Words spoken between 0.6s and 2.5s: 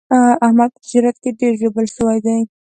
په تجارت کې ډېر ژوبل شوی دی.